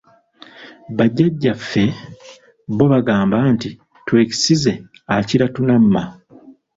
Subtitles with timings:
[0.97, 1.83] Bajjajjaffe
[2.75, 3.69] bo bagamba nti,
[4.05, 4.71] "twekisize
[5.15, 6.01] akira tunamma".